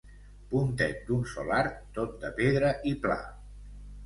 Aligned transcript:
Pontet 0.53 1.03
d'un 1.09 1.21
sol 1.33 1.53
arc 1.57 1.75
tot 1.99 2.17
de 2.25 2.33
pedra 2.41 2.73
i 2.95 2.97
pla. 3.05 3.21